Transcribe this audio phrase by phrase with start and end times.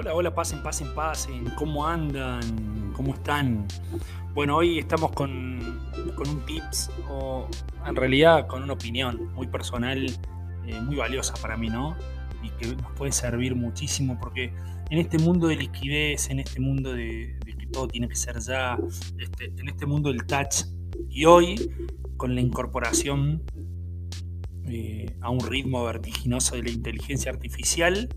[0.00, 1.44] Hola, hola, pasen, pasen, pasen.
[1.56, 2.92] ¿Cómo andan?
[2.92, 3.66] ¿Cómo están?
[4.32, 7.48] Bueno, hoy estamos con, un tips o
[7.84, 10.06] en realidad con una opinión muy personal,
[10.68, 11.96] eh, muy valiosa para mí, ¿no?
[12.44, 14.52] Y que nos puede servir muchísimo porque
[14.88, 18.78] en este mundo de liquidez, en este mundo de, que todo tiene que ser ya,
[19.18, 20.66] este, en este mundo del touch,
[21.10, 21.72] y hoy
[22.16, 23.42] con la incorporación
[24.68, 28.08] eh, a un ritmo vertiginoso de la inteligencia artificial,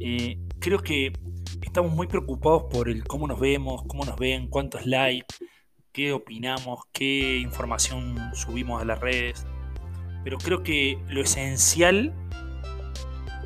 [0.00, 1.12] eh, creo que
[1.62, 5.36] estamos muy preocupados por el cómo nos vemos, cómo nos ven, cuántos likes,
[5.92, 9.46] qué opinamos, qué información subimos a las redes.
[10.24, 12.14] Pero creo que lo esencial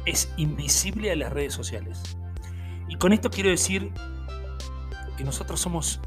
[0.06, 2.16] es invisible a las redes sociales.
[2.88, 3.92] Y con esto quiero decir
[5.16, 6.00] que nosotros somos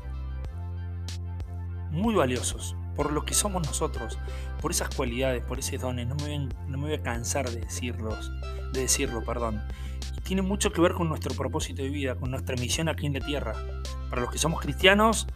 [1.92, 4.18] muy valiosos por lo que somos nosotros,
[4.62, 6.08] por esas cualidades, por ese dones.
[6.08, 8.32] No me, no me voy a cansar de decirlos,
[8.74, 9.62] de decirlo, perdón
[10.24, 13.20] tiene mucho que ver con nuestro propósito de vida, con nuestra misión aquí en la
[13.20, 13.54] tierra.
[14.10, 15.28] Para los que somos cristianos,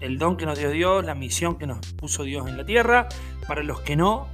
[0.00, 3.08] el don que nos dio Dios, la misión que nos puso Dios en la tierra.
[3.48, 4.28] Para los que no,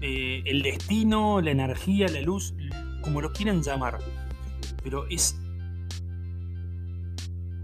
[0.00, 2.54] eh, el destino, la energía, la luz,
[3.02, 3.98] como lo quieran llamar.
[4.82, 5.38] Pero es...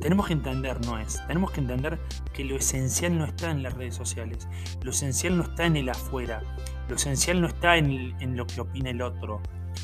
[0.00, 1.26] Tenemos que entender, no es.
[1.26, 1.98] Tenemos que entender
[2.34, 4.46] que lo esencial no está en las redes sociales.
[4.82, 6.42] Lo esencial no está en el afuera.
[6.88, 9.40] Lo esencial no está en, en lo que opina el otro.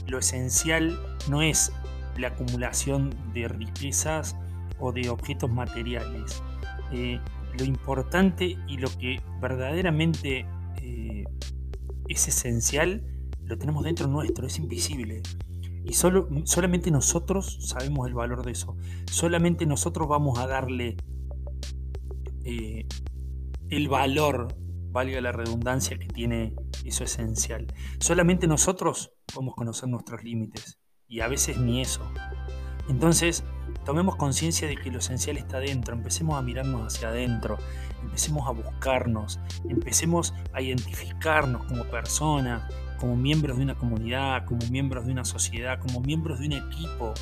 [0.07, 0.98] Lo esencial
[1.29, 1.73] no es
[2.16, 4.36] la acumulación de riquezas
[4.78, 6.42] o de objetos materiales.
[6.92, 7.20] Eh,
[7.58, 10.46] lo importante y lo que verdaderamente
[10.80, 11.24] eh,
[12.08, 13.02] es esencial
[13.45, 15.22] lo tenemos dentro nuestro, es invisible.
[15.84, 18.77] Y solo, solamente nosotros sabemos el valor de eso.
[19.11, 20.96] Solamente nosotros vamos a darle
[22.45, 22.86] eh,
[23.68, 24.56] el valor,
[24.90, 27.67] valga la redundancia, que tiene eso esencial.
[27.98, 30.78] Solamente nosotros podemos conocer nuestros límites
[31.12, 32.00] y a veces ni eso.
[32.89, 33.45] Entonces,
[33.84, 37.58] tomemos conciencia de que lo esencial está adentro, empecemos a mirarnos hacia adentro,
[38.02, 42.64] empecemos a buscarnos, empecemos a identificarnos como personas,
[42.98, 47.12] como miembros de una comunidad, como miembros de una sociedad, como miembros de un equipo.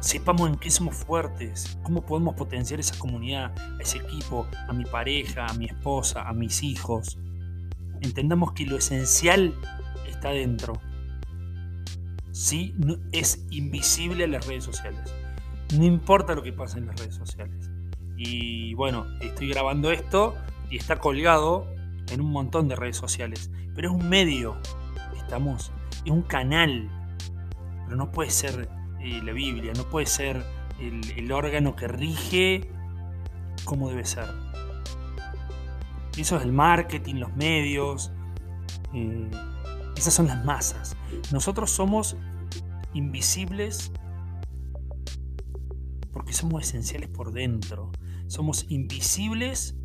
[0.00, 4.84] Sepamos en qué somos fuertes, cómo podemos potenciar esa comunidad, a ese equipo, a mi
[4.84, 7.18] pareja, a mi esposa, a mis hijos.
[8.00, 9.54] Entendamos que lo esencial
[10.08, 10.80] está adentro
[12.36, 12.74] ¿sí?
[13.12, 15.12] es invisible a las redes sociales.
[15.74, 17.70] No importa lo que pasa en las redes sociales.
[18.16, 20.34] Y bueno, estoy grabando esto
[20.70, 21.66] y está colgado
[22.10, 23.50] en un montón de redes sociales.
[23.74, 24.56] Pero es un medio,
[25.16, 25.72] estamos,
[26.04, 26.90] es un canal.
[27.84, 28.68] Pero no puede ser
[29.00, 30.44] eh, la Biblia, no puede ser
[30.78, 32.70] el, órgano que rige
[33.64, 34.28] como debe ser.
[36.18, 38.12] Eso es el marketing, los medios.
[38.92, 39.30] Eh,
[39.96, 40.96] esas son las masas.
[41.32, 42.16] Nosotros somos
[42.92, 43.92] invisibles
[46.12, 47.92] porque somos esenciales por dentro.
[48.26, 49.76] Somos invisibles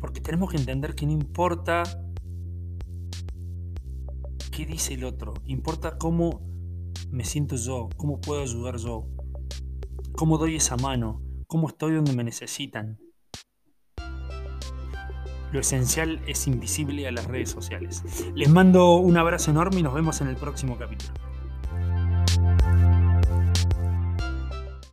[0.00, 1.82] porque tenemos que entender que no importa
[4.52, 6.40] qué dice el otro, importa cómo
[7.10, 9.06] me siento yo, cómo puedo ayudar yo,
[10.16, 12.98] cómo doy esa mano, cómo estoy donde me necesitan.
[15.52, 18.02] Lo esencial es invisible a las redes sociales.
[18.34, 21.27] Les mando un abrazo enorme y nos vemos en el próximo capítulo.